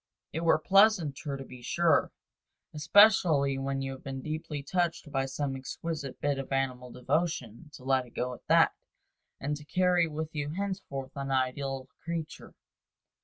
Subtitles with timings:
[0.33, 2.11] It were pleasanter, to be sure,
[2.73, 7.83] especially when you have been deeply touched by some exquisite bit of animal devotion, to
[7.83, 8.71] let it go at that,
[9.39, 12.55] and to carry with you henceforth an ideal creature.